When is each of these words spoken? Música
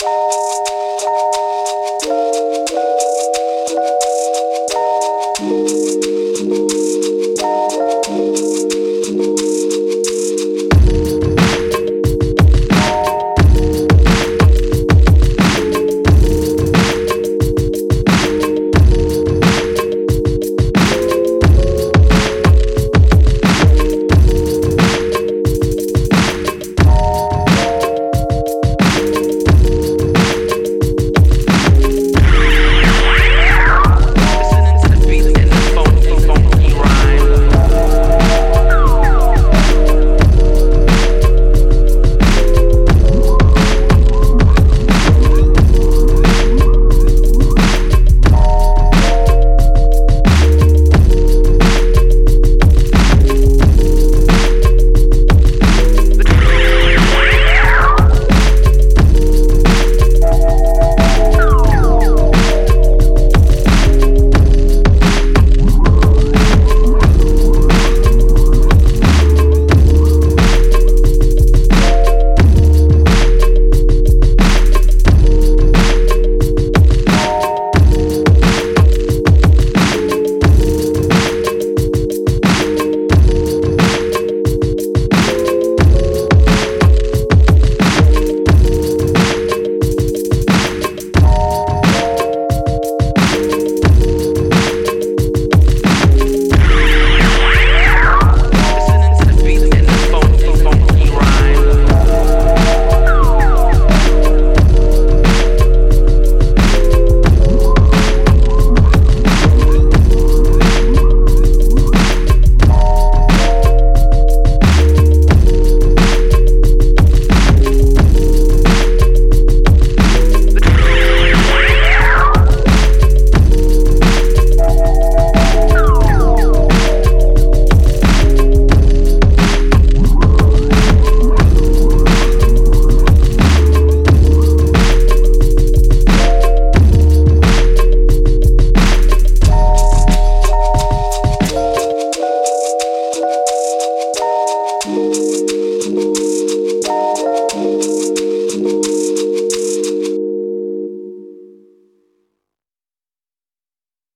Música 0.00 0.77